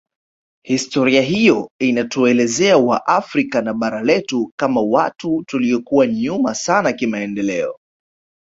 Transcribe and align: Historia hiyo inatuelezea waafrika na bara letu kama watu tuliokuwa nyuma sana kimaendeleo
Historia 0.63 1.21
hiyo 1.21 1.71
inatuelezea 1.79 2.77
waafrika 2.77 3.61
na 3.61 3.73
bara 3.73 4.03
letu 4.03 4.51
kama 4.59 4.81
watu 4.81 5.43
tuliokuwa 5.47 6.07
nyuma 6.07 6.55
sana 6.55 6.93
kimaendeleo 6.93 7.77